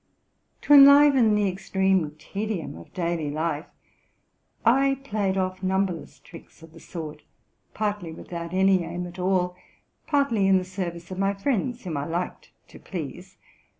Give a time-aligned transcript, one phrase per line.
[0.63, 3.67] To enliven the extreme tedium of daily life,
[4.65, 7.21] I played off numberless tricks of the sort,
[7.75, 9.53] partly without any aim at ali,
[10.07, 13.37] partly in the service of my friends, whom I liked to please.